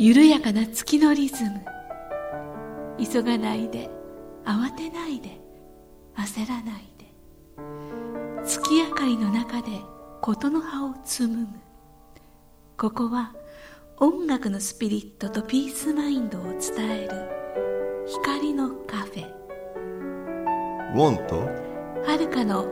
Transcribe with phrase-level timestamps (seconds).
[0.00, 1.64] 緩やかな月のリズム。
[3.04, 3.90] 急がないで
[4.44, 5.40] 慌てないで
[6.16, 7.06] 焦らないで。
[8.44, 9.68] 月明かりの中で
[10.20, 11.48] 琴の葉を紡ぐ。
[12.76, 13.34] ここは
[13.98, 18.06] 音楽のスピリットとピースマインドを伝える。
[18.06, 19.26] 光のカフェ。
[20.94, 21.40] ウォンと
[22.08, 22.66] はるかの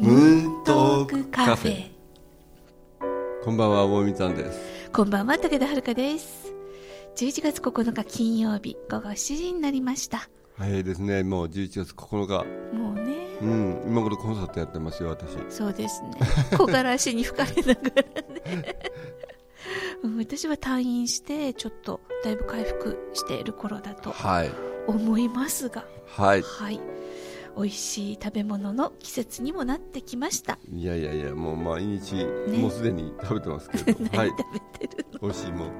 [0.00, 1.90] ムーントークカフェ。
[3.44, 4.76] こんばんは、大見さんです。
[4.96, 6.45] こんばんは武田遥です
[7.16, 12.44] 11月9日金曜日午後7時になりました早いですね、もう11月9日。
[12.76, 15.36] もうねうん、今頃コンサートやってますよ、私。
[15.50, 16.10] そうですね
[16.52, 18.76] 木枯らしに吹かれながらね
[20.02, 24.50] うん私は退院してちょっとだいぶ回復している頃だとはい。
[24.86, 26.42] 思いますがはい。
[26.42, 26.80] はい
[27.56, 32.14] 美味しい食べ物の季節にもなってきましたいやいやいや、もう毎日、
[32.60, 34.04] もうすでに食べてますけど。
[34.14, 34.28] はい。
[34.28, 35.70] 何食べてるの、美味しいもん。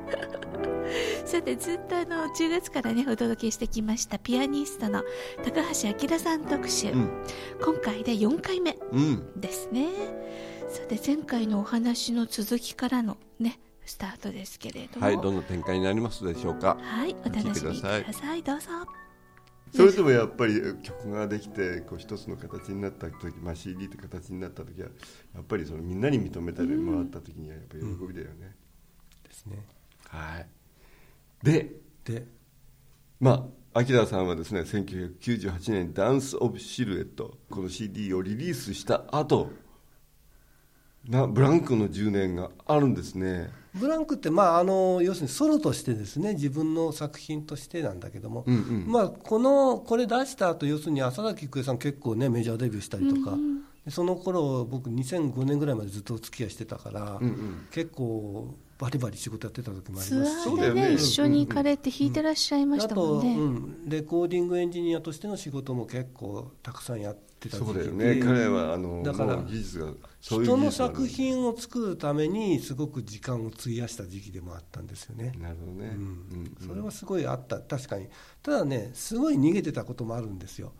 [1.26, 5.02] さてずっとあの10月からねお届けしてきましたピアニストの
[5.44, 7.10] 高橋明さん特集、うん。
[7.60, 9.40] 今回で4回目うん。
[9.40, 9.88] ですね。
[10.68, 15.06] さて前回のお話の続きからのねスタートですけれども。
[15.06, 16.78] はい、どんな展開になりますでしょうか。
[16.80, 18.42] はいお楽しみください。
[18.44, 18.68] どうぞ。
[19.74, 24.90] それでもやっぱり曲ができてこう一つの形になった時、まあ、CD って形になった時は
[25.34, 28.54] やっぱりそのみんなに認めたりもらった時にはやっぱり喜びだよね、
[29.24, 29.66] ですね。
[30.08, 30.55] はい
[31.46, 31.70] で
[32.04, 32.26] で
[33.20, 39.52] まあ明さんはですね1998年「ダンス・オブ・シルエット」この CD をリリースした後
[41.08, 43.50] なブランクの10年があるんですね。
[43.74, 48.90] ブランクって、まあ、あの要するにソロとしてですね自分の作品としてなんだけども、うんうん。
[48.90, 53.36] まあ、このこれ出した後要するに浅崎郁恵さん結構ねメジャーデビューしたりとか、で
[53.88, 57.66] その頃僕2005年ぐらいまでずっとお付き合いしてたから、うんうん。
[57.70, 60.54] 結構バリバリ仕事やってた時もありますし。
[60.54, 60.92] ねーでね。
[60.94, 63.42] 一緒に行かれて弾いてらっしゃいましあたもと、んね、う
[63.86, 68.20] ん、レコーディングエンジニアとしての仕事も結構たくさんやってた時期そうだよでね。
[68.22, 76.02] 彼はあのだから技術がそういう人の作品を作るためにすごく時間を費やした時期でもあったんですよね、なるほどね、うん
[76.60, 76.66] うん。
[76.66, 77.60] それはすごいあった。
[77.60, 78.08] 確かに。
[78.42, 80.72] ただねすごい逃げてたこともあるんですよ、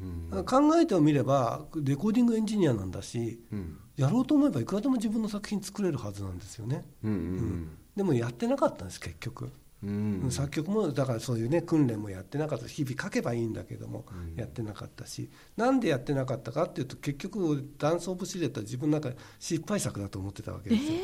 [0.00, 0.44] うん。
[0.44, 3.78] 考えてみればレコーディングエンジニアなんだしうん。
[3.96, 7.20] やろうと思えばいくらでも自分の作品作れるはずなんですよね、うんううん。
[7.20, 7.78] ん。
[7.96, 9.50] でもやってなかったんです結局、
[9.82, 10.20] うん。
[10.24, 14.38] うん作曲もだからそういうね訓練もやってなかった日々書けばいいんだけども、うん。
[14.38, 15.30] やってなかったし。
[15.56, 20.98] なんでやってなかったかっていうと結局ダンス・オブ・シルエットは自分の中で失敗作だと思ってたわけえですよ、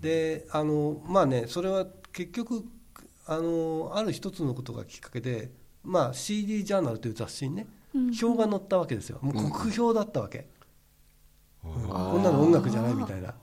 [0.00, 2.64] であのまあねそれは結局
[3.26, 5.50] あのある一つのことがきっかけで、
[5.84, 9.18] まあ、CD ジャーナルという雑誌にねうん表が載ったわけですよ。
[9.22, 10.46] もう国評だったわけ、
[11.64, 13.34] あこんなの音楽じゃないみたいな。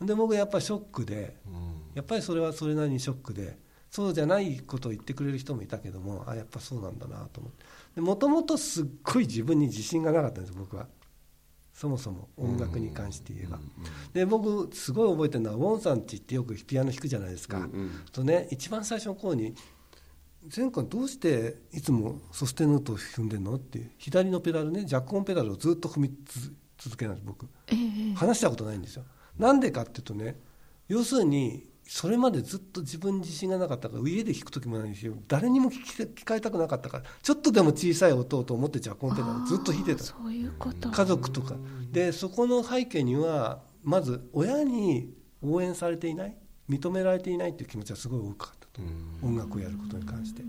[0.00, 1.82] で僕やっぱりショックでうん。
[1.94, 3.58] やっぱりそれはそれなりにショックで
[3.90, 7.52] そうじゃないことを言ってくれる人もいたけどもあやっぱそうなんだなと思っ
[7.94, 8.00] て。
[8.00, 10.86] もともとすっごい自分に自信がなかったんです僕は。
[11.74, 13.58] そもそも音楽に関して言えば、
[14.12, 17.90] で僕すごい覚えてるのはウォンさんって言ってよくピアノ弾くじゃないですか、うんうん。
[18.12, 19.54] とね一番最初の頃に
[20.54, 23.54] 前回どうしていつもソステノートを踏んでんの？
[23.54, 27.46] って左のペダルねジャックオンペダルをずっと踏みつ続けないんです僕。
[27.68, 27.74] え
[28.12, 28.14] え。
[28.14, 29.04] 話したことないんですよ。
[29.38, 30.40] なんでかっていうとね
[30.88, 40.02] 要するにそれまでずっと自分に自信がなかったから家で弾く時もないし誰にも聞かれたくなかったからちょっとでも小さい音をと思ってジャックオンペダルをずっと弾いてた。
[40.02, 40.90] そういうこと。
[40.90, 41.54] 家族とか。
[41.90, 46.36] でそこの背景にはまず親に応援されていない？
[46.68, 48.61] 認められていないっていう気持ちがすごい大きかった。
[48.61, 48.61] と
[49.22, 50.42] 音楽をやることに関して。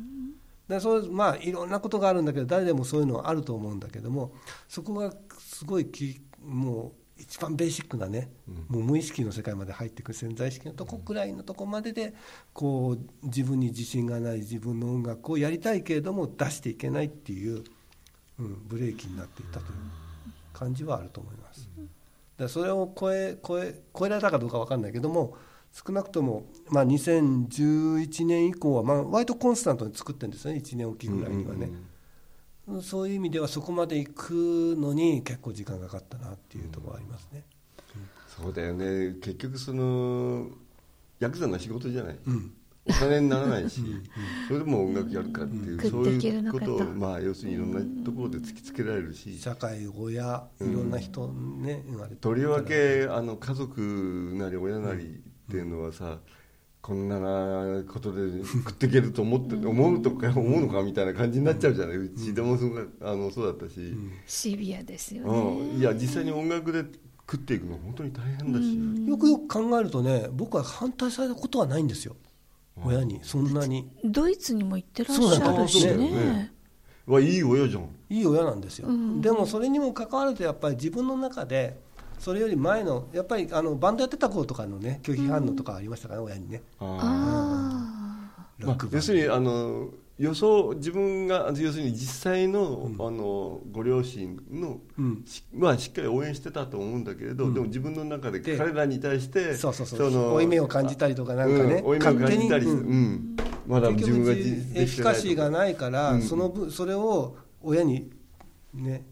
[0.68, 4.34] でそうまあいろんなことがあるんだけど誰でもそういうのはあると思うんだけども
[4.70, 8.32] そこがすごいきもう一番ベーシックなね、
[8.68, 12.14] もう無意識の世界まで入っていく潜在意識のとこくらいのとこまでで
[12.54, 17.64] こう自分に自信がない自分の音楽をやりたいけれども出していけないっていう、
[18.40, 19.74] うん、ブレーキになっていたという
[20.54, 21.70] 感じはあると思います。
[22.36, 25.38] だそれを超え超え超えられたかどうか分かんないけども
[25.74, 31.72] 少なくとも、まあ、2011年以降は、まあ、割とコンスタントに作ってるんですね1年おきぐらいにはね、
[32.84, 34.32] そういう意味ではそこまで行く
[34.78, 37.44] のに結構時間がかかったなっていうところはありますね、
[38.28, 39.16] そうだよね。
[39.22, 40.48] 結局その
[41.20, 42.54] ヤクザの仕事じゃない、うん。
[42.86, 43.82] お金にならないし
[44.48, 45.90] それでも音楽やるかっていう、うん。
[45.90, 49.40] そういうこととをまあ要するにいろんなところで突きつけられるし。
[49.40, 52.18] 社会親いろんな人ね、言われて。
[52.18, 56.20] とりわけあの家族なり親なりっていうのはさ、
[56.82, 63.94] こんなことで食っていけると思って思うとか思うのかみたいな感じになっちゃうじゃない、うちでもそうあのそうだったし、
[64.28, 66.84] シビアですようん、ねいや実際に音楽で
[67.30, 72.16] 食っていくの本当に大変だし、よくよく考えるとね僕は反対されたことはないんですよ。
[72.84, 73.88] 親にそんなに。
[74.04, 75.96] ドイツにも行ってらっしゃるしね。
[75.96, 76.52] ね。
[77.06, 77.88] わいい親じゃん。
[78.10, 79.22] いい親なんですよ、うん。
[79.22, 81.80] でもそれにもかかわらずやっぱり自分の中で
[82.24, 86.62] それより前のやっぱりあのバンドやってた頃とかのね拒否反応とかありましたからね、親にね。
[86.80, 88.96] あまあロック、バンド。
[88.96, 92.94] 要するにあの予想自分が要するに実際の,、うん。
[92.94, 95.24] あのご両親の、うん。
[95.26, 97.54] しまあ、しっかり応援してたと思うんだけれど、うん。
[97.56, 100.10] でも自分の中でで彼らに対してそうそうそう。
[100.10, 103.36] の負い目を感じたりとかなんかね、うん負い目を感じたりして、うん。
[103.68, 104.36] まだ結自分がエ
[104.86, 106.22] フィカシーがないから、うん。
[106.22, 108.12] その分それを親に
[108.74, 109.12] ね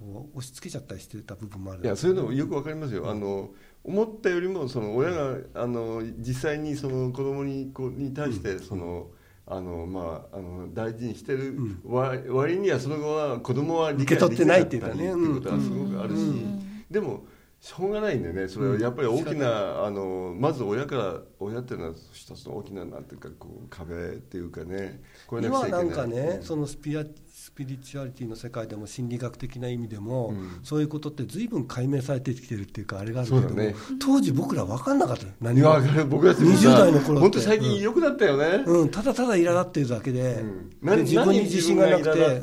[0.00, 3.50] こう押し付けちゃったりしてた部分もあるいやそういうのもよくわかりますよ、あの
[3.84, 9.08] 思ったよりもその親があの実際にその子供にこうに対してその、
[9.46, 14.94] あのまあ、あの大事にしてるわ割にはその後は子供は理解できなかったり受け取ってないっていうかね。
[14.94, 16.84] っていうことはすごくあるし、うん。
[16.90, 17.24] でも
[17.60, 26.42] しょうがないんでねそれはやっぱり大きな、あのまず親から親っていうのは一つの大きななんていうかこう壁っていうかねこれ今はなんかね、うん。
[26.42, 27.04] そのスピア
[27.52, 30.60] スピリチュアリティの世界でも心理学的な意味でも、うん。
[30.62, 33.74] そういうことって随分解明されてきてるっていうかあれがあるけどね。
[33.98, 35.26] 当時僕ら分かんなかった。
[35.26, 35.70] よ何いやも。
[35.70, 37.12] わかる僕たちも20さ代の頃って。
[37.20, 40.70] 本当最近良くなったよね、うん、ただただ苛立ってるだけで,、うん。
[40.70, 42.40] で何自分に自信がなくて。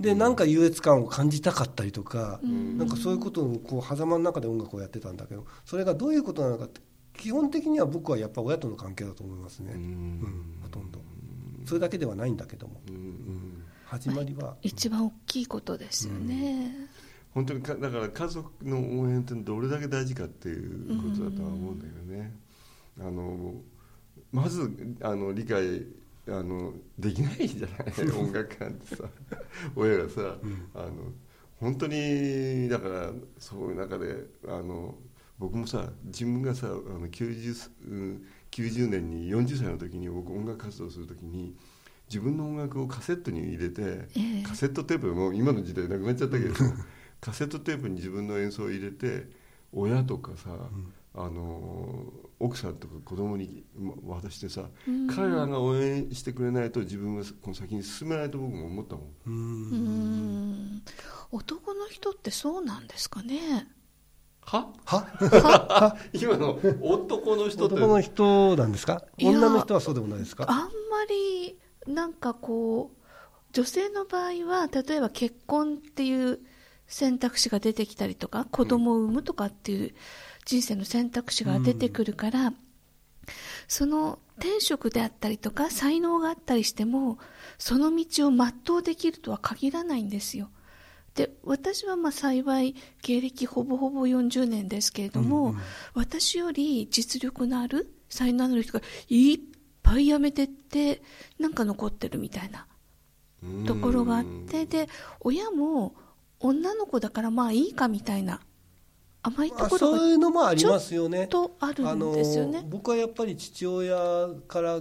[0.00, 2.78] でなんか優越感を感じたかったりとか、ん。
[2.78, 6.80] なんかそういうことをこう狭間の中で音楽をやってたんだけどそれがどういうことなのかって
[7.16, 9.80] 基本的には僕はやっぱ親との関係だと思いますね、うん。
[9.80, 10.58] うん。
[10.62, 11.00] ほとんど。
[11.66, 12.80] それだけではないんだけども。
[12.88, 13.47] うん
[13.90, 16.88] 始まりは、一番大きいことですよね、
[17.32, 22.32] 本当にかだから家族の応援ってどれだけ大事かっていうことだとは思うんだけどね、
[23.00, 23.54] あの
[24.32, 24.70] まず
[25.02, 25.86] あの理解
[26.28, 28.10] あのできないじゃない？
[28.12, 29.04] 音楽なんてさ。
[29.74, 30.36] 親がさ、
[30.74, 30.90] あの
[31.58, 34.94] 本当にだからそういう中であの
[35.38, 41.56] 僕もさ自分がさあの 90, うん90年に40歳の時に僕音楽活動する時に
[42.08, 44.42] 自分の音楽をカセットに入れて、ええ。
[44.42, 46.54] カセットテープも今の時代なくなっちゃったけど
[47.20, 49.28] カセットテープに自分の演奏を入れて
[49.72, 50.50] 親とかさ、
[51.14, 54.70] あの奥さんとか子供にま渡してさ、
[55.14, 59.06] 彼らが応援してくれないと自分がこの先に進めないと僕も思ったもん。
[59.26, 59.34] うん。
[59.34, 60.82] うん。
[61.32, 63.68] 男の人ってそうなんですかね。
[64.40, 64.72] は？
[64.86, 65.96] は？
[66.14, 67.74] 今の男の人って。
[67.74, 69.02] 男の人なんですか？
[69.20, 70.46] 女の人はそうでもないですか？
[70.48, 70.68] あんま
[71.10, 71.58] り
[71.88, 72.98] なんかこう
[73.52, 76.38] 女性の場合は例えば結婚っていう
[76.86, 79.94] 選択肢が出てきたりとか子供を産むとかっていう
[80.44, 82.52] 人生の選択肢が出てくるから、
[83.66, 87.18] その天職であったりとか才能があったりしても
[87.58, 90.48] その道を全うできるとは限らないんですよ。
[91.14, 95.54] で私はまあ幸い芸歴ほぼほぼ40年ですけれども、
[95.94, 99.38] 私より実力のある才能のある人がいっ
[99.88, 101.02] ぱい辞めてって
[101.38, 102.66] なんか残ってるみたいな
[103.66, 104.88] ところがあってで
[105.20, 105.94] 親も
[106.40, 108.40] 女の子だからまあいいかみたいな
[109.22, 111.26] 甘いとあころがそういうのもありますよね。
[111.30, 112.64] ちょっとあるんですよね。
[112.68, 113.96] 僕はやっぱり父親
[114.46, 114.80] から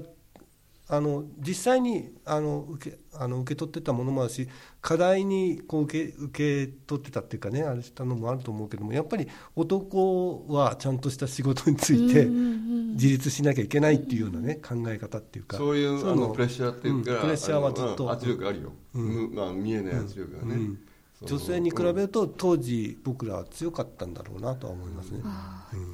[0.90, 4.48] あの実際にあの受けあの受け取ってたものもあるし
[4.88, 15.58] 課題にこう受け受け取ってたっていうかねあれしたのもあると思うけどもやっぱり男はちゃんとした仕事について自立しなきゃいけないっていうようなね考え方っていうか。
[15.58, 18.04] そういうあののプレッシャーっていうか、うんプレッシャーはずっと。
[18.06, 19.36] あの圧力あるよ、うん。
[19.36, 20.80] まあ、見えない圧力がね、うん。
[21.22, 25.20] 女性に比べると当時僕らは強かったんだろうなとは思いますね。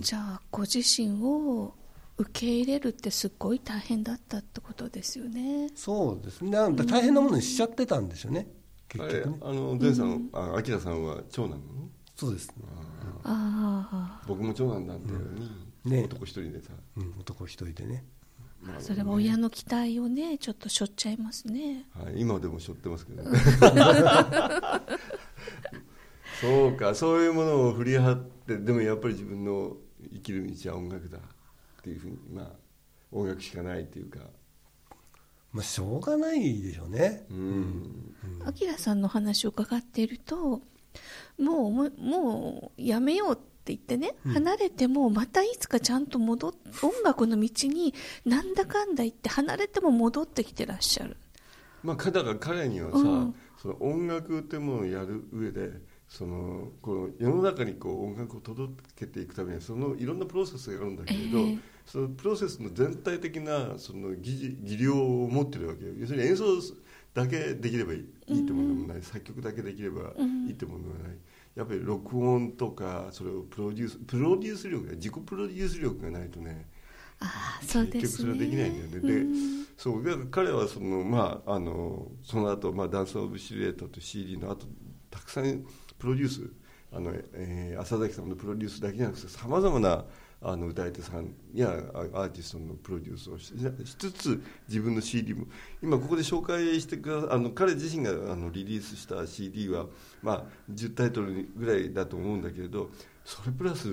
[0.01, 1.73] じゃあご自身を
[2.19, 5.71] 受け入れるってすっごい大変だったってことですよね。
[5.73, 6.51] そうですね。
[6.51, 8.45] 大変なものにしちゃってたんですよね
[8.87, 9.37] 結局ね。
[9.41, 11.89] あの前さん、あ明さんは長男なの？
[12.15, 12.53] そうです、
[13.23, 16.03] あ僕も長男なんだよに、ね。
[16.03, 18.05] 男一人でさ、うん、男一人でね。
[18.65, 21.85] あそれは親の期待をねちょっとしょっちゃいますね。
[21.93, 23.39] はい、今でも背負ってますけどね。
[26.39, 29.77] そうかそういうものを振り払ってでもやっぱり自分の
[30.11, 31.21] 生きる道は音楽だっ
[31.83, 32.51] ていうふうにまあ
[33.11, 34.19] 音楽しかないっていうか
[35.53, 37.25] まあしょうがないでしょうね。
[37.29, 40.61] うん、あきらさんの話を伺っていると
[41.39, 47.93] もうもうもうやめようって言ってね、離れてもまたいつかちゃんと戻っ音楽の道に
[48.25, 51.15] なんだかんだ言って離れても戻ってきてらっしゃる。
[51.81, 53.35] まあ、だから彼にはさ、うん。
[53.61, 55.71] その音楽ってものをやる上で
[56.07, 61.57] そのこの世の中にこう音楽を届けていくためにはそのいろんなプロセスがあるんだけれど、ええ。
[61.85, 65.93] そのプロセスの全体的なその技技量を持ってるわけよ。
[65.97, 66.45] 要するに演奏
[67.13, 70.13] だけできればいい,、いいってものでもない作曲だけできれば
[70.47, 71.17] いいってものでもない
[71.55, 76.65] やっぱり録音とかそれをプロデュースプロデュース力が自己プロデュース力がないとね
[77.19, 78.01] ああそうですね。
[78.01, 79.25] 結局それはできないんだよね、で
[79.77, 84.65] そうだから彼はそのまああのその後、まあダンス・オブ・シルエットと CD の後
[85.11, 85.63] たくさん
[86.03, 86.49] プロデュース
[86.91, 90.03] あの、えー、浅崎さんのプロデュースだけじゃなくてさまざまな
[90.41, 93.53] あの歌い手さんやアーティストのプロデュースをし
[93.85, 95.45] しつつ自分の CD も
[95.81, 99.85] 今ここで紹介してくだあの彼自身があのリリースした CD は、
[100.21, 100.43] まあ、
[100.73, 102.89] 10タイトルぐらいだと思うんだけれど
[103.23, 103.87] それプラス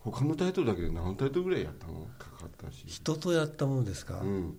[0.00, 2.06] 他のタイトルだけで何タイトルぐらいやったの？
[2.18, 2.84] かかったし。
[2.86, 4.58] 人とやったものですか、うん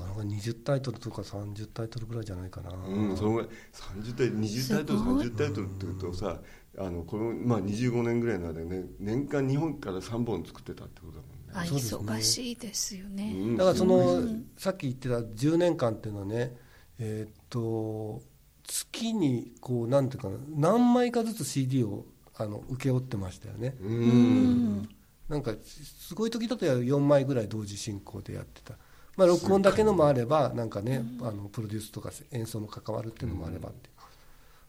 [0.00, 3.48] うんどのぐらい20タイトルとか30タイトルぐらいじゃないかな、うん、そのぐらい。
[3.72, 5.24] 30タイ20タイトルすごい。
[5.26, 6.40] 30タイトルっていうとさ
[6.78, 11.36] あのこの、まあ、25年ぐらいの間でね年間日本から3本作ってたってことだもんね。
[11.52, 12.00] あそうですね。
[12.00, 14.46] 忙しいですよね、うんだからその、うん。
[14.56, 16.56] さっき言ってた10年間っていうのはね
[16.98, 18.22] えーっと
[18.64, 23.88] 月にこうなんていうかな何枚かずつ CD をあの請け負ってましたよね、うん。
[23.88, 24.88] うん
[25.28, 28.74] なんかすごい時だと4枚ぐらい同時進行でやってた、
[29.20, 33.90] まあ、録音だけのもあればなんかね、あのプロデュースとか演奏も関わるっていうのもあればって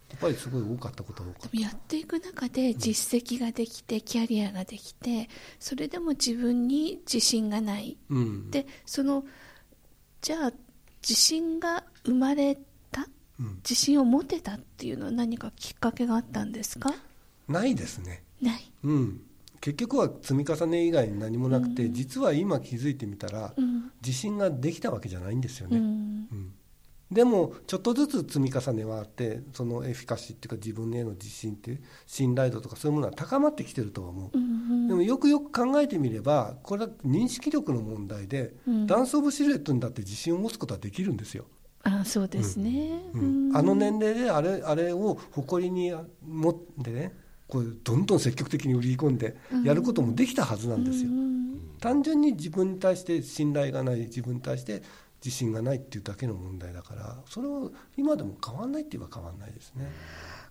[0.09, 1.47] やっぱりすごい多かったことは多かった。
[1.47, 7.97] でもやっていく中で実績ができてキャリアができてそれでも自分に自信がない。
[8.09, 8.51] うん。
[8.51, 9.23] でその
[10.19, 10.51] じゃあ
[11.01, 12.57] 自信が生まれ
[12.91, 13.07] た？
[13.39, 13.55] うん。
[13.63, 16.93] 自信を持てたっていうのは何かきっかけがあったんですか？
[17.47, 18.21] ないですね。
[18.41, 19.21] ない、うん
[19.61, 23.91] 結局は積み重ね以外に何もなくて、実は今気づいてみたら、うん。
[24.03, 25.85] 自信ができたわけじゃないんですよね、うん。
[25.85, 25.87] う
[26.35, 26.53] ん。
[27.11, 38.87] でもちょっとずつ積み重ねはあってそのエフィカシーっていうか自分への自信っていう信頼度とかそういうものは高まってきてるとは思う、うんでもよくよく考えてみればこれは認識力の問題で、うん。
[38.87, 41.45] ダンス・オブ・シルエットにだって自信を持つことはできるんですよ、
[41.83, 43.49] あそうですね、うん。
[43.49, 43.57] うん。
[43.57, 45.93] あの年齢であれあれを誇りに
[46.25, 47.13] 持ってね
[47.51, 51.41] こうどんどん積極的に売り込んでやることもできたはずなんですよ、うん
[51.81, 54.83] 単純に自分に対して信頼がない自分に対して
[55.23, 59.91] 自信がないっていうだけの問題だからそれは今でも変わんないって言えば変わんないですね。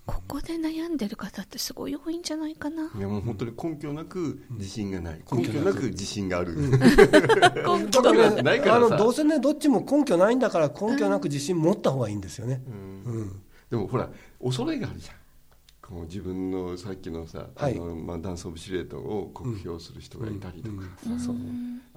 [0.06, 8.76] ここで悩んでる方ってすごい多いんじゃないかな、いやもう本当に根拠なく自信がない、根根拠なく自信がある、 根拠だからがないからさ。
[8.76, 12.70] あのどうせねどっちも根拠ないんだから根拠なく自信持った方がいいんですよね、う
[13.10, 13.42] んうん。
[13.70, 14.10] でもほら
[14.42, 15.19] 恐れがあるじゃん
[15.90, 17.74] この自分のさっきのさ、はい。
[17.74, 20.84] あのまあ、ダンス・オブ・シルエットを酷評する人がいたりとか。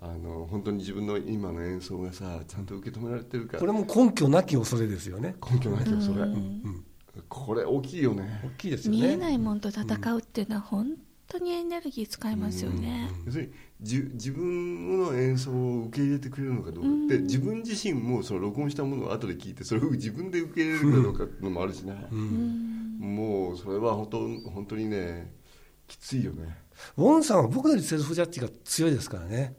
[0.01, 3.59] あの本当に自分の今の演奏がさちゃんと受け止められてるから。
[3.59, 5.35] これも根拠なき恐れですよね。
[5.50, 6.83] 根拠なきよそれ、うん。
[7.29, 8.41] これ大きいよね。
[8.43, 8.97] 大きいですよね。
[9.00, 9.83] 見えないもんと戦
[10.15, 10.95] うっていうのは本
[11.27, 21.95] 当にエネルギー使いますよね、要するにじ自分の演奏を受け入れてくれるのかどうか、で自分自身もその録音したものを後で聞いてそれを自分で受け入れるかどうかっていうのもあるしね、
[23.03, 25.33] もうそれは本当本当にね
[25.88, 26.57] きついよね。
[26.95, 29.55] ウォンさんは僕よりセルフジャッジが強いですからね。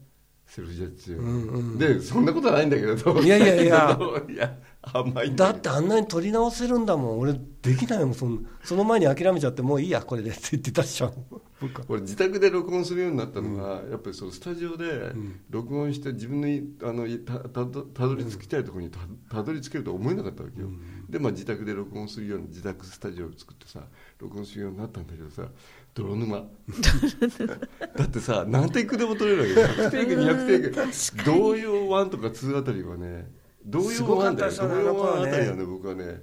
[0.46, 1.78] セルフジャッジ、んうん。
[1.78, 3.20] でそんなことはないんだけど。
[3.20, 3.98] いやいやいや。
[4.28, 7.18] いや甘いんだってあんなに取り直せるんだもん。
[7.18, 11.12] 俺できないもんそんその前に諦めちゃってもういいやこれでって言ってたっしょ
[11.60, 11.86] 僕は。
[11.88, 15.12] 俺自宅で録音するようになったのは、やっぱりそのスタジオで
[15.48, 18.98] 録音して自分のいあのいたたどり着きたいところにた
[19.30, 20.68] たどり着けるとは思えなかったわけよ、
[21.14, 23.80] で、まあ、自宅で録音するように自宅スタジオを作ってさ
[24.18, 25.49] 録音するようになったんだけどさ
[25.94, 26.38] 泥沼。
[27.97, 31.25] だってさ何テイクでも取れるわけ100テイク200テイク。
[31.25, 33.30] 童謡1とか2あたりはね
[33.64, 36.23] 童すごか謡1だよったですよね童謡1あたりはね僕はね。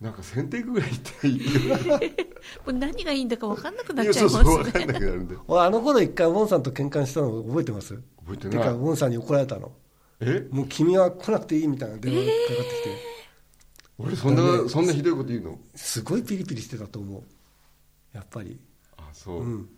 [0.00, 1.10] なんか1000テイクぐらいいって
[2.64, 5.36] もう何がいいんだか分かんなくなっちゃいますそうそう分かんなくなるんで。
[5.48, 7.94] 俺あの頃一回ウォンさんと喧嘩したの覚えてます？
[8.24, 8.58] 覚えてない。
[8.58, 9.72] てかウォンさんに怒られたの。
[10.20, 10.46] え？
[10.50, 13.15] もう君は来なくていいみたいな電話がかかってきて、
[13.98, 15.58] 俺そんなそんなひどいこと言うの？
[15.74, 17.22] すごいピリピリしてたと思う。
[18.12, 18.58] やっぱり。
[18.96, 19.68] あそう、うん。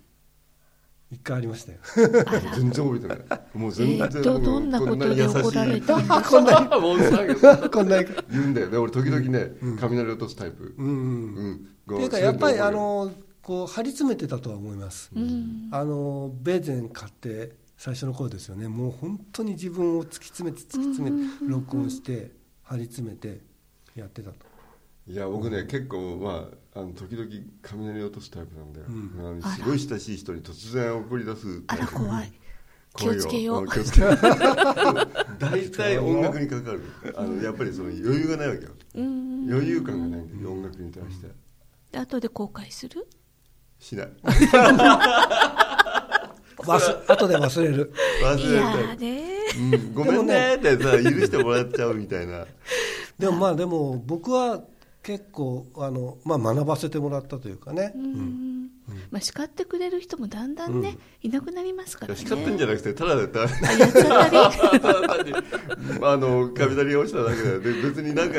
[1.11, 1.79] 一回ありましたよ。
[2.55, 3.19] 全然覚えてない。
[3.55, 5.95] もう全然、えーどどんなことで怒られた？
[6.23, 6.67] こんな
[7.71, 8.77] こんな言うんだよね。
[8.77, 10.75] 俺時々ね、雷落とすタイプ。
[10.77, 11.55] うんうんうん。
[11.55, 11.59] っ
[11.99, 13.11] ていうかやっぱりああの
[13.41, 15.11] こう張り詰めてたとは思います、
[15.71, 18.69] あのベーゼン買って最初の頃ですよね。
[18.69, 22.33] もう本当に自分を突き詰めて突き詰めて録音して
[22.65, 23.41] 張り詰めて
[24.01, 24.37] やってたと。
[25.07, 27.27] いや僕ね結構まああの時々
[27.63, 29.43] 雷落とすタイプなんだよ、うん。
[29.43, 32.33] あのすごい親しい人に突然怒り出すあら怖い。
[32.97, 33.65] 気をつけよう。
[33.65, 34.17] ん気をつけよう。
[35.39, 36.83] 大体音楽にかかる。
[37.17, 38.71] あのやっぱりその余裕がないわけよ。
[38.97, 39.47] うん。
[39.51, 41.29] 余裕感がないんだよ音楽に対して。
[41.93, 43.07] で後で後悔する？
[43.79, 44.13] しない。
[46.59, 47.93] 忘 後で忘れる。
[48.21, 52.47] い忘れやてーねうん、ごめんねってさ許してもらっちゃうみたいな
[53.19, 54.63] でもまあでも僕は
[55.03, 58.69] 結構あの、まあ、学ばせてもらったというかね、うん。
[59.11, 62.21] まあ、叱ってくれる人もだんだんね、いなくなりますからね。
[62.21, 63.43] 叱ってんじゃなくてただでた
[66.03, 68.39] あの雷が落ちただけだよで別になんか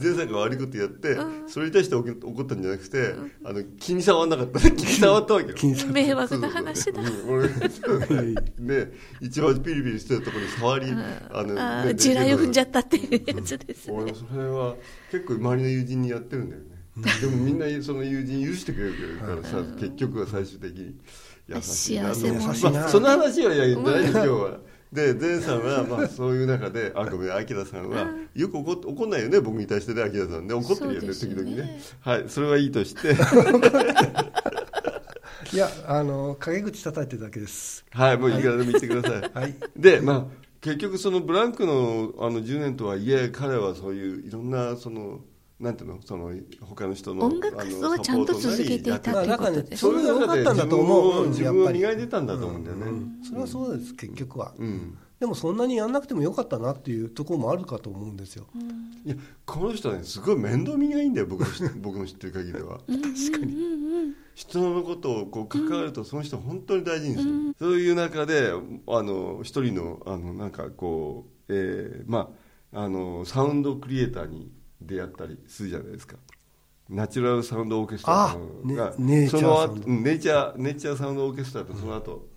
[0.00, 1.16] 前さんが悪いことやって、
[1.46, 3.14] それに対して怒怒ったんじゃなくて、
[3.44, 4.70] あの気に障らなかった。
[4.70, 5.54] 気に障ったわけよ。
[5.54, 7.02] 気に障迷惑な話だ。
[7.02, 7.10] ね
[9.20, 13.94] 一番ピリピリしてるところに触り、あの地雷を踏んじゃったっていうやつですね。
[13.96, 14.76] 俺それは
[15.10, 16.62] 結構周りの友人にやってるんだよ。
[16.62, 16.69] ね
[17.20, 20.94] でもみんなその友人許してくれるからさ結局は最終的に
[21.48, 22.14] 優しいな。
[22.14, 22.70] 幸せ者優しいな。
[22.70, 24.58] まあ、その話はいや大丈夫今日は。
[24.92, 30.54] で 前さんはまあそういう中であごめん明さんはよく怒っ怒んないよね僕に対してね明さんね。
[30.54, 31.14] 怒ってるよねね。
[31.14, 31.80] 時々ね。
[32.00, 33.16] はいそれはいいとして。
[35.52, 37.84] いやあの陰口叩いてるだけです。
[37.90, 39.54] はいもういいからでも言ってください、はい。
[39.76, 40.24] でまあ
[40.60, 45.20] 結局そのブランクのあの10年とはいえ彼はそういういろんなその
[45.60, 45.98] なんていうの？
[46.02, 51.78] その他の人の音楽活動はちゃんと続けていたまあってことですそれが良かったんだと思う自分をやっぱり。
[51.80, 52.86] 磨いてたんだと思うんだよね、
[53.22, 54.98] それはそうです結局は、うん。
[55.18, 58.46] でもそんなにやんなくてもよかったなっていうところもあるかと思うんですよ、
[59.04, 63.56] いやこの人はねすごい面倒見がいいんだよ僕の知 僕の知ってる限りでは確かに、
[64.34, 68.50] 人のことをこう関わるとその人を本当に大事にする、そういう中で
[68.86, 74.48] あの一人のあのなんかこう、えーまああのサウンドクリエイターに
[74.80, 76.16] 出会ったりするじゃないですか。
[76.88, 79.82] ナチュラルサウンドオーケストラあねがネイチャーそのサウンド。
[79.82, 82.28] 後うんネイチャーネイチャーサウンドオーケストラとその後、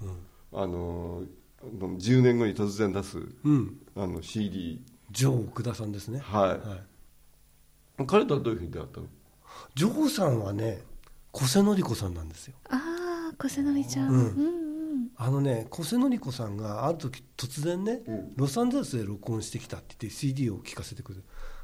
[0.54, 1.24] あの
[1.64, 3.78] 10年後に突然出すうん。
[3.96, 6.20] あの CD ジョー奥田さんですね。
[6.20, 6.60] は
[7.98, 9.08] い、彼とはどういうふうに出会ったの？
[9.76, 10.82] ジョーさんはね
[11.32, 12.56] 小瀬典子さんなんですよ。
[12.70, 14.16] ああ小瀬典ちゃん、うん。
[14.16, 15.10] うんうん。
[15.16, 18.34] あのね小瀬典子さんがある時突然ね、うん。
[18.36, 21.24] ロサンゼルスで録音してきたって言って CD を聴かせてくれる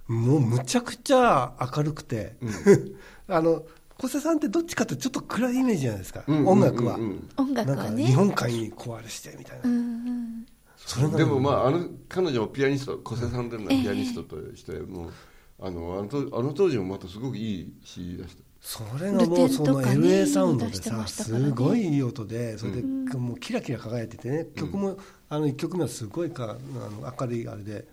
[0.10, 2.36] もうむちゃくちゃ明るくて、
[3.30, 3.64] あの
[4.00, 7.30] 小瀬さんってどっちかってちょっと暗いイメージじゃないですか、うん音楽は、うんうん。
[7.38, 8.08] 音楽なんかはね。
[8.08, 10.46] 日本海に壊れしてみたいな、うんうん。
[10.78, 15.12] それでもまああの彼女もピアニスト小瀬さんでもピアニストとしてもう、
[15.60, 22.84] あのあの当あの当時もまたすごくいい CD 出したそれがもうその LA サウンドでさすごいいい音でそれで
[23.18, 27.88] もうキラキラ輝いててね曲もあの1曲目はすごいかあの明るいあれで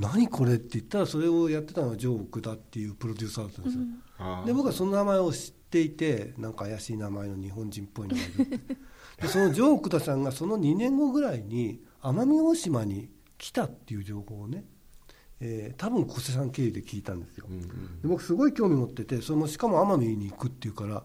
[0.00, 4.46] 何これって言ったらそれをやってたのはジョー・奥田っていうプロデューサーだったんですよ。
[4.46, 8.76] で僕はその名前を知っていてなんか怪しい名前の日本人っぽいのがいるって。
[9.20, 14.64] で そのジョー・奥田さんがその2年後ぐらいに奄美大島に来たっていう情報をね、
[15.44, 18.00] えー多分小瀬さん経由で聞いたんですよ、うんうん。
[18.00, 21.04] で僕すごい興味持っててそれもしかも奄美に行くっていうから。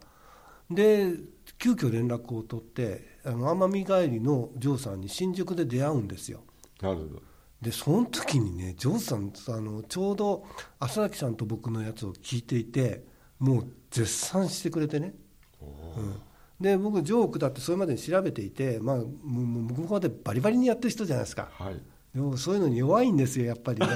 [0.69, 1.13] で
[1.58, 6.41] 急遽連絡を取ってあの奄美帰りのジョーさんに新宿で出会うんですよ。
[6.82, 7.21] なるほど。
[7.62, 10.45] でその時にねジョーさんあのちょうど
[10.80, 13.06] 浅崎さんと僕のやつを聞いていて
[13.39, 15.15] もう絶賛してくれてね、
[15.62, 16.21] うん、
[16.60, 21.50] で僕ジョークだってそれまでに調べていて、まあ、向こうまでバリバリにやってる人じゃないですか。
[21.54, 21.82] はい
[22.13, 23.80] でもそういうのに弱いんですよやっぱり。
[23.80, 23.89] なん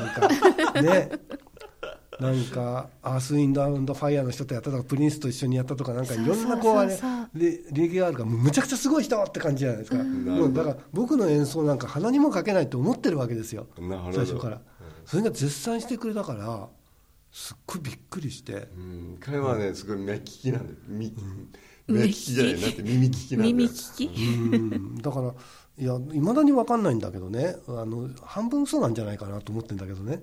[0.74, 1.12] かね。
[2.22, 6.96] なんかアース・インド・アンド・ファイヤーの人とやったとかプリンスと一緒にやったとかなんかいろんなこうあれ
[7.34, 13.68] でレゲエあるからむちゃくちゃすごい人って感じじゃないですか、んもうだから僕の演奏なんか鼻にもかけないと思ってるわけですよ。
[14.14, 14.62] 最初から。
[15.04, 16.70] それが絶賛してくれたから
[17.32, 18.68] すっごいびっくりして。
[18.78, 19.18] うん。
[19.20, 21.12] 彼はねすごい目利きなんだよみ
[21.92, 23.56] 目利きじゃないなって耳利きなんだよ。
[23.56, 24.06] 耳利き？
[24.06, 24.10] う
[24.58, 24.96] ん。
[25.02, 25.34] だから
[25.78, 27.56] いやいまだに分かんないんだけどね。
[27.68, 30.22] あの半分嘘なんじゃないかなと思ってるんだけどね。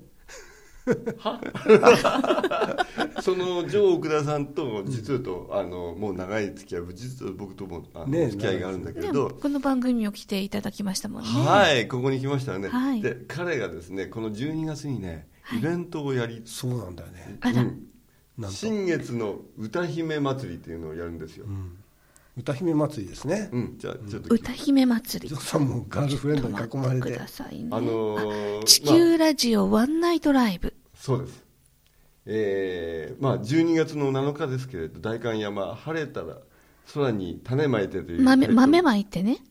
[3.20, 9.28] そのジョー奥田さんと実はと、あのもう長い付き合い実は僕ともあの、ね付き合いがあるんだけど。
[9.28, 11.28] もこの番組にも来ていただきましたもんね。
[11.28, 13.02] はいここに来ましたよね、はい。
[13.02, 17.38] で彼がですねこの12月にねイベントをやり、そうなんだよね。
[17.44, 17.82] うん
[18.50, 21.46] 新月の歌姫祭りっていうのをやるんですよ、
[22.36, 25.28] 歌姫祭りですね、うんじゃあちょっと歌姫祭り。
[25.28, 27.10] ジョーさんもガールフレンドに囲まれて。
[27.10, 27.18] ね。
[27.70, 30.74] あのー地まあ球ラジオワンナイトライブ。
[30.94, 31.44] そうです。
[32.30, 36.36] えーまあ、12月の7日ですけれど代官山晴れたら
[36.92, 38.22] 空に種まいてという。
[38.22, 39.38] 豆豆ままいてね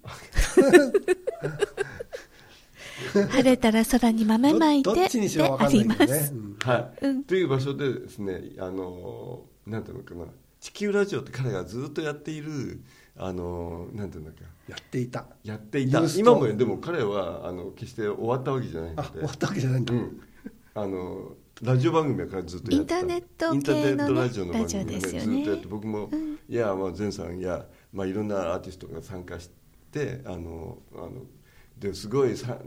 [3.13, 7.23] 晴れたら空に豆まいてどどっちにしろ分かんはい、うん。
[7.23, 10.25] という場所でですねあのーなんていうのかな。
[10.59, 12.81] 地球ラジオって彼がずっとやっている
[13.17, 14.43] あのーなんていうんだっけ。
[14.71, 15.25] やっていた。
[15.43, 16.01] やっていた。
[16.15, 19.01] 今もでも彼はあの決して終わったわけじゃないので。
[19.01, 20.21] あ終わったわけじゃないんだ、うん、
[20.75, 22.99] あのラジオ番組は彼ずっとやってた。
[22.99, 24.99] インターネットインターネット系のねラジオの番組でね。
[24.99, 26.09] ずっとやって僕も、
[26.49, 29.49] いやまあ前さんや、まあ、いろんなアーティストが参加し
[29.91, 31.11] てあのあの
[31.77, 32.57] ですごいさ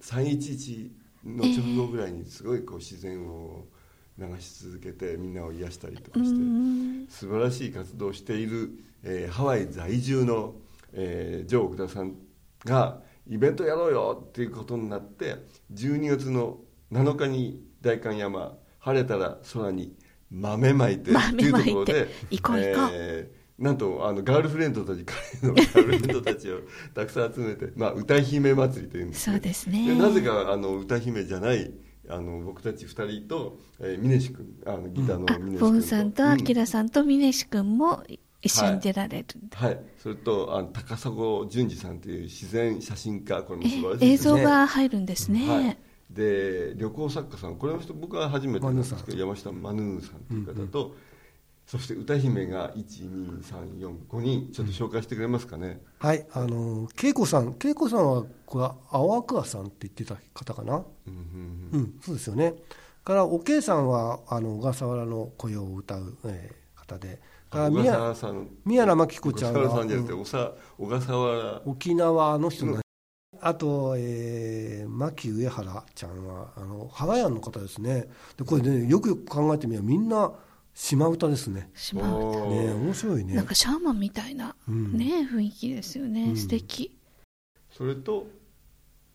[0.00, 0.90] 311
[1.24, 3.66] の直後ぐらいにすごいこう自然を
[4.18, 8.70] 流し続けてみんなを癒したりとかして素晴らしい活動をしている、
[9.02, 10.54] えー、ハワイ在住の、
[10.92, 12.14] えー、ジョー・奥田さん
[12.64, 15.36] がイベントやろうよっていうことになって
[15.72, 16.58] 12月の
[16.92, 19.94] 7日に代官山晴れたら空に
[20.30, 26.60] 豆まいてっていうところで行こう行こう、えー、なんとあのガールフレンドたち彼のガールフレンドたちを
[26.94, 29.94] たくさん集めて、 まあ、歌姫祭りというんです、ね、そうですね。
[29.96, 31.70] なぜかあの歌姫じゃない
[32.08, 38.02] あの僕たち2人と、えー、峰志君あのギターの峰志君と、ボンさんとアキラさんと峰志君も
[38.40, 39.26] 一緒に出られる。
[39.52, 41.14] はい、はい、それとあの高砂
[41.46, 45.78] 淳二さんという自然写真家これも素晴らしいです、ね、映像が入るんですね、はい。
[46.10, 50.96] で旅行作家さんこれの人僕は初めてなんですけど山下マヌーさんという方と、うんうん、
[51.70, 57.54] そして歌姫が12345人ちょっと紹介してくれますかね、うん、はいあの恵子さん。
[57.64, 60.84] 恵子さんはこれ青アクアさんって言ってた方かな？
[61.06, 62.54] うん、うん、そうですよね。
[63.04, 67.20] からおけいさんはあの小笠原の雇用を歌う、えー、方で。
[67.48, 68.14] から宮
[68.64, 69.70] 宮原真紀子ちゃんは
[70.76, 72.80] 小笠原沖縄の人の
[73.40, 78.08] あと、えー、牧上原ちゃんはあのハワイアンの方ですね。
[78.36, 80.32] でこれねよくよく考えてみればみんな
[80.80, 81.68] 島唄ですね。
[81.74, 82.46] 島唄。
[82.48, 83.34] ね面白いね。
[83.34, 86.96] なんかシャーマンみたいな、うん、ね雰囲気ですよね、うん、素敵。
[87.70, 88.26] それと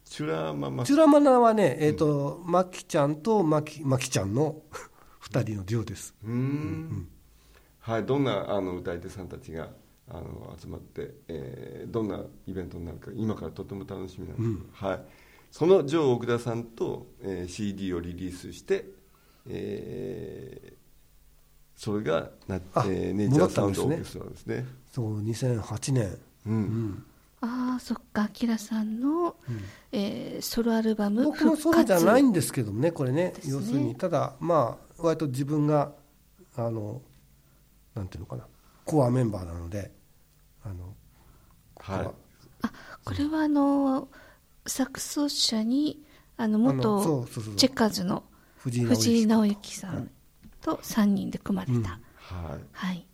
[0.06, 0.86] チュラママ。
[0.86, 4.62] チュラマナはねえっ、ー、と、うん、マキちゃんとマキマキちゃんの
[5.19, 6.13] 二人のデュオです。
[6.23, 7.08] うん、うん、
[7.80, 9.71] はいどんなあの歌い手さんたちが
[10.08, 15.01] あの集まって、えー、どんなイベントになるか今からとても楽しみなんです、うん、はい、
[15.49, 18.86] そのジョー奥田さんと、えー、CD をリリースして、
[19.47, 20.84] えー、
[21.75, 24.65] それがな、えー、ネイチャーサウンドオーケストラですね。
[24.91, 26.17] そう2008年。
[26.47, 27.05] うん、うん。
[27.41, 33.95] ああそっかあきらさんの、うん、えー、ソロアルバム僕もソロじゃないんですけどもねこれね、ね、要するに。
[33.95, 35.91] ただまあ割と自分が
[36.55, 37.01] あの
[37.93, 38.47] なんていうのかな
[38.85, 39.91] コアメンバーなので
[40.63, 40.95] あの
[41.77, 42.09] はい。
[42.61, 42.71] あ
[43.03, 44.07] これはあの
[44.65, 46.01] サクソ者に
[46.38, 48.23] あの元チェッカーズの
[48.57, 50.09] 藤井直之さん
[50.65, 51.99] と3人で組まれた、うん、は
[52.56, 53.06] い、はい、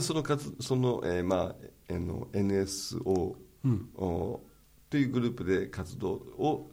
[0.00, 1.54] その数その、えー、まあ、
[1.88, 4.40] えー、の NSO、うん、お
[4.90, 6.70] というグループで活動を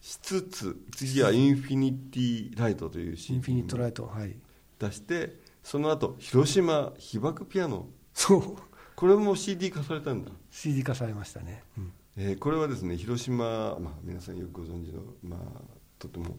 [0.00, 4.34] しつつ次はインフィニティライトというインフィニットライトはい。
[4.78, 7.86] 出してその後広島被爆ピアノ。
[8.14, 8.56] そう。
[8.96, 10.32] これも CD 化されたんだ。
[10.50, 15.60] CD 化されましたね、うん、えー、これはですね広島、まあ、皆さんよくご存知の、まあ、
[15.98, 16.34] とても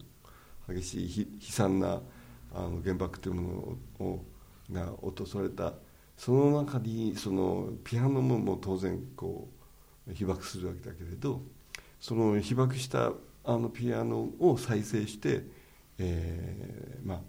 [0.68, 2.02] 激しい悲惨な
[2.54, 4.24] あの原爆というものを
[4.70, 5.74] が落とされた
[6.16, 9.48] その中にそのピアノもも当然こ
[10.08, 11.42] う被爆するわけだけれど
[12.00, 13.12] その被爆した
[13.44, 15.44] あのピアノを再生して、
[15.98, 17.20] えー、まあ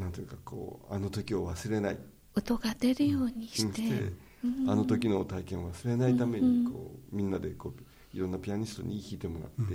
[0.00, 1.98] なんていうかこうあの時を忘れない。
[2.36, 4.12] 音が出るようにして。
[4.44, 9.74] うん、あの時の体験を忘れないためにこう、みんなでこういろんなピアニストに弾いてもらって、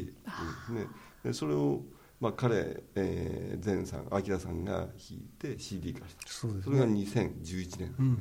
[0.69, 0.87] うん、ね、
[1.23, 1.81] でそれを、
[2.21, 6.31] まあ、彼、えー、前さん明さんが弾いて CD 化した。
[6.31, 8.19] そ,、ね、それが2011年ね、うん、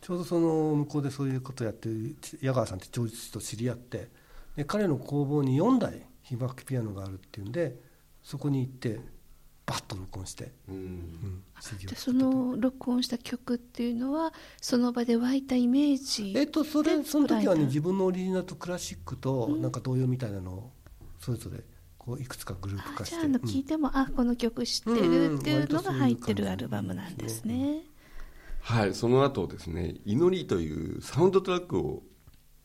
[0.00, 4.08] ちょうどその向こうでそういうことをやってる矢川さんって長実と知り合って
[4.54, 7.76] で彼の工房に4台被爆ピアノがあるっていうんで
[8.22, 9.00] そこに行って
[9.66, 11.42] バッと録音して、うん、
[11.86, 20.72] でその録音した曲っていうのはその場で湧いたイメージえっとそれその時はね自分のオリジナルとクラシックとなんか童謡みたいなのを
[21.18, 21.64] それぞれ
[22.04, 23.16] こういくつかグループ化して。
[23.16, 27.82] じゃあの聞いても、うん、あこの曲知ってるっていうのが入ってるアルバムなんですね、
[28.60, 32.02] はいその後ですね「祈り」というサウンドトラックを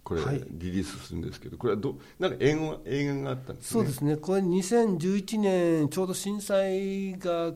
[0.01, 7.53] これ、リリースするんですけど、これはどなんか映画映画があったんです、ね、そうですね、これ、2011年、ちょうど震災が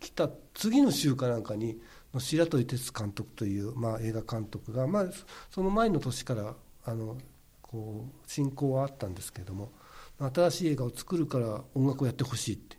[0.00, 1.80] 来た次の週かなんかに、
[2.18, 5.04] 白鳥哲監督という、まあ、映画監督が、まあ、
[5.50, 7.16] その前の年からあの
[7.60, 9.70] こう進行はあったんですけれども、
[10.34, 12.76] 新しい映画を作るから音楽をやってほしいって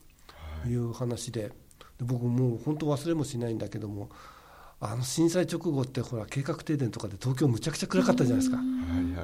[0.69, 0.75] い。
[0.75, 1.51] う話で、
[1.99, 4.09] 僕、もう本当忘れもしないんだけども、
[4.79, 8.61] あの震災直後ってほら計画停電とかで東京むちゃくちゃ暗かったじゃないですか、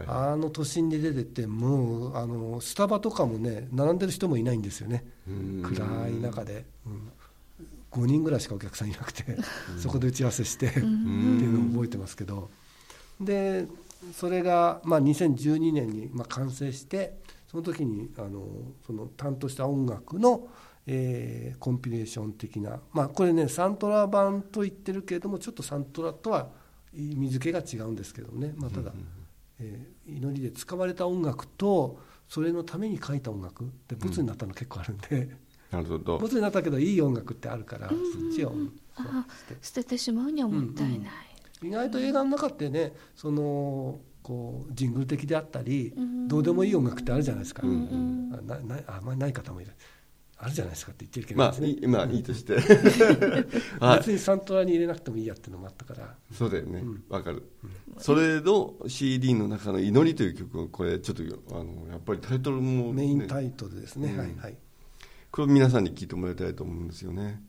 [0.07, 5.03] あの都心に出てってもうあのスタバとかもね並んでる人もいないんですよね。
[5.63, 7.11] 暗い中で、うん、
[7.91, 9.25] 5人ぐらいしかお客さんいなくて
[9.77, 12.49] そこで打ち合わせしてっていうのを覚えてますけど。
[13.19, 13.67] で
[14.13, 17.17] それが、まあ、2012年に、まあ、完成して
[17.49, 18.47] その時にあの
[18.85, 20.47] その担当した音楽の
[20.91, 26.49] えー、コンピレーション的な、まあ、これねサントラ版と言ってるけれどもちょっとサントラとは
[26.95, 28.91] 意味付けが違うんですけどね、まあ、ただ、
[29.59, 35.29] えー、祈りで使われた音楽とそれのために書いた音楽で仏になったの結構あるんで、
[35.71, 36.17] なるほど。
[36.19, 37.97] ボツになったけどいい音楽ってあるから、そっ
[38.35, 38.53] ちを
[38.95, 39.25] あ
[39.61, 43.99] 捨ててしまうにはもったいない、意外と映画の中ってねその
[44.29, 46.27] こうジングル的であったり、うん。
[46.27, 48.31] どうでもいい音楽ってあるじゃないですか、うんうん。
[48.31, 49.71] あななあんまりない方もいる。
[50.37, 52.53] あるじゃないですかって言ってるけど、まあまあいいとして。
[53.81, 53.97] はい。
[53.97, 56.15] 別にサントラに入れなくてもいいやっていうのもあったから。
[56.31, 56.79] そうだよね。
[56.79, 57.03] うん。
[57.09, 57.43] わかる。
[57.97, 61.23] それの CD の中の「祈り」という曲をこれちょっと
[61.59, 63.01] あのやっぱりタイトルもね。
[63.01, 64.17] メインタイトルですね、うん。
[64.19, 64.57] はいはい。
[65.31, 67.41] これ皆さんに聞いてもらいたいと思うんですよね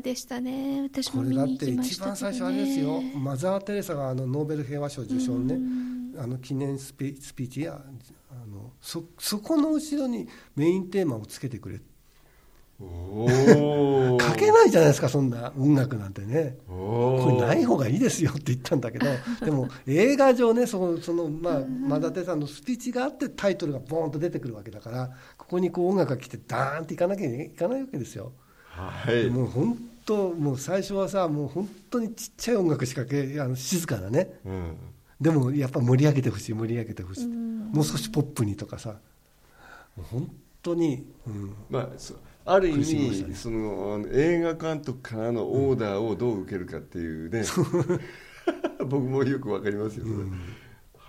[0.00, 0.82] でしたね。
[0.82, 3.00] 私も見にこれだって一番最初あれですよ。
[3.00, 5.58] マザー・テレサがあのノーベル平和賞受賞のね
[6.18, 7.80] あの記念スピスピーチや
[8.30, 11.80] あのそそこの後ろにメインテーマをつけてくれ。
[12.82, 13.24] お
[14.14, 16.56] お 書けないじゃないですかそんな音楽なんてね。
[16.66, 19.06] ここれない方がいいですよって言ったんだけど。
[19.44, 28.32] でも映画上ねそのその、まあ、マザー・テレサのスピーチがあってタイトルがボーンと出てくるわけだからここにこう音楽が来てダーンっていかなきゃいかないわけですよ。
[28.64, 29.28] はい。
[29.28, 34.40] もう本当もう最初はさもう本当にちっちゃい音楽しかけあの静かなね。
[34.44, 34.76] うん。
[35.20, 38.96] でもやっぱ盛り上げてほしい盛り上げてほしいもう少しポップにとかさ。
[39.96, 40.30] もう本
[40.62, 47.44] 当に、うん、まあそある意苦しみましたね味そのあの映画監督からのオーダーをどう受けるかっていうね、
[48.86, 50.16] 僕もよくわかりますよ、それ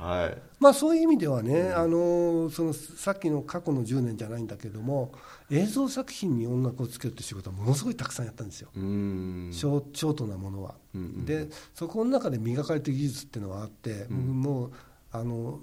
[0.02, 0.42] はい。
[0.60, 5.12] まあそういう意味ではね、あのそのさっきの過去の10年じゃないんだけども
[5.50, 9.54] 映像作品に音楽をつけるって仕事はものすごいたくさんやったんですよ、うーん。
[9.54, 14.72] ショートなものは、うんうんでそこの中で磨かれてる技術っていうのはあって、もう
[15.12, 15.60] あの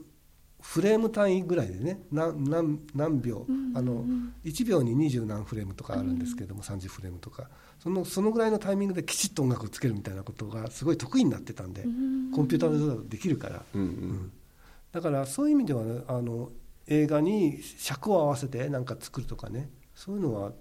[0.69, 4.05] フレーム単位ぐらいでね何何何秒、あの
[4.45, 7.49] 1秒に20何フレームとかあるんですけども、30フレームとか。
[7.79, 11.85] そのそのぐらいのタイミングできちっと音楽をつけるみたいなことがすごい得意になってたんで、
[12.35, 14.33] コンピューターでできるから、うんうん。
[14.93, 16.51] だからそういう意味では、ね、あの
[16.87, 20.53] 映画に尺を合わせて何か作るとかねそういうのは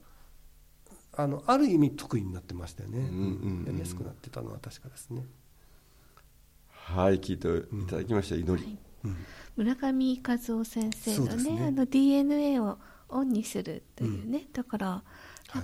[1.13, 3.13] あのある意味得意になってましたよね、んうんう
[3.63, 5.25] んやりやすくなってたのは確かですね。
[6.69, 8.77] はい聞いていただきました、祈り、
[9.55, 11.65] 村上和夫先生のねね。
[11.67, 12.77] あの DNA を
[13.09, 15.03] オンにするというね、だから、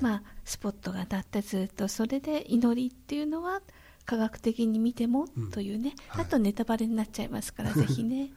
[0.02, 3.62] まあ、スポットが当たってずっとそれで祈りっていうのは
[4.06, 6.26] 科学的に見てもというね、はい。
[6.26, 8.30] あとネタバレになっちゃいますから ぜひねね。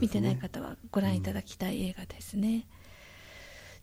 [0.00, 2.66] 見てない方はご覧いただきたい映画ですね、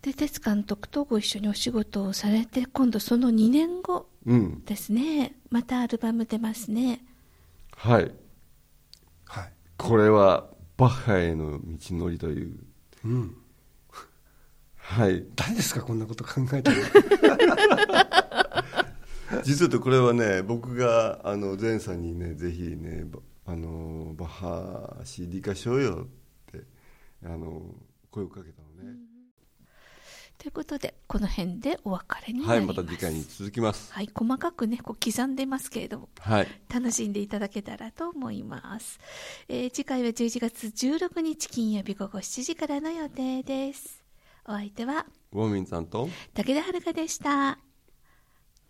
[0.01, 4.63] で哲監督とご一緒にお仕事をされて今度その2年後うん。
[4.65, 5.35] ですね。
[5.49, 7.01] またアルバム出ますね。
[7.75, 8.11] はい。
[9.25, 9.53] はい。
[9.77, 10.49] これは
[10.79, 12.57] バッハへの道のりという。
[13.03, 13.35] うん、
[14.77, 15.25] はい。
[15.35, 16.77] 誰ですかこんなこと考えたの。
[19.43, 26.63] 実はこれはね僕があの前さんにねぜひねばあのバッハ CD 化しようよって
[27.25, 27.75] あの
[28.09, 28.97] 声をかけたのね、
[30.39, 33.91] ということでこの辺でお別れになはいりま、ますた次回に続きます。
[33.91, 36.47] はい、細かくねこう刻んでますけれどもはい。
[36.73, 38.99] 楽しんでいただけたらと思います、
[39.49, 44.01] えー次回は11月16日金曜日午後7時からの予定です。
[44.45, 47.59] お相手はウォーミンさんと武田遥でした。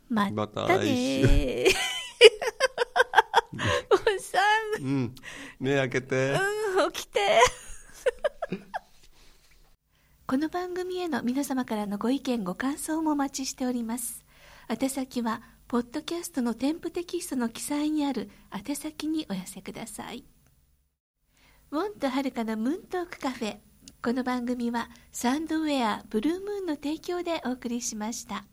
[0.10, 1.68] ままたたね
[3.92, 4.40] おっさ
[4.80, 5.14] うん。
[5.60, 6.34] 目開けて、ん、
[6.84, 7.20] うん、起きて
[10.30, 14.24] この番組への皆様からのご意見ご感想もお待ちしております。
[14.70, 20.24] 宛先はポッドキャストの添付テキストの記載にある宛先にお寄せください。
[21.72, 23.58] ウォンとはるかのムーントークカフェ。
[24.04, 28.46] この番組はサンドウェアブルームーンの提供でお送りしました。